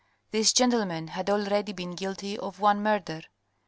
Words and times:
This 0.31 0.51
gentleman 0.51 1.09
had 1.09 1.29
already 1.29 1.73
been 1.73 1.91
guilty 1.91 2.35
of 2.35 2.59
one 2.59 2.81
murder. 2.81 3.21